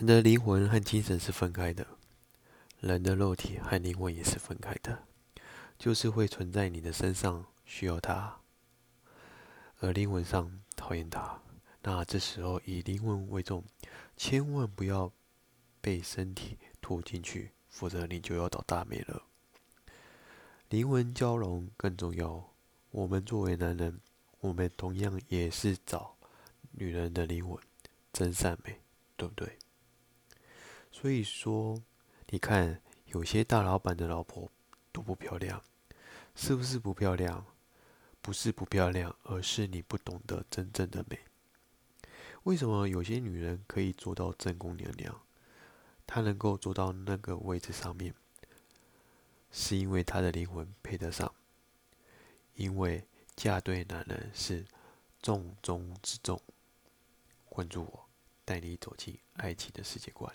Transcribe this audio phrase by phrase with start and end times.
[0.00, 1.86] 人的灵魂和精神是分开的，
[2.80, 5.04] 人的肉体和灵魂也是分开的，
[5.78, 8.38] 就是会存在你的身上需要它，
[9.80, 11.42] 而灵魂上讨厌它。
[11.82, 13.62] 那这时候以灵魂为重，
[14.16, 15.12] 千万不要
[15.82, 19.24] 被身体吐进去，否则你就要倒大霉了。
[20.70, 22.54] 灵魂交融更重要。
[22.90, 24.00] 我们作为男人，
[24.40, 26.16] 我们同样也是找
[26.70, 27.58] 女人的灵魂，
[28.14, 28.80] 真善美，
[29.18, 29.58] 对不对？
[31.00, 31.82] 所以说，
[32.28, 34.50] 你看有些大老板的老婆
[34.92, 35.64] 多不漂亮，
[36.34, 37.46] 是不是不漂亮？
[38.20, 41.18] 不是不漂亮，而是你不懂得真正的美。
[42.42, 45.18] 为什么有些女人可以做到正宫娘娘？
[46.06, 48.14] 她能够做到那个位置上面？
[49.50, 51.34] 是因为她的灵魂配得上，
[52.56, 53.02] 因为
[53.34, 54.66] 嫁对男人是
[55.22, 56.38] 重中之重。
[57.48, 58.06] 关注我，
[58.44, 60.30] 带你走进爱情的世界观。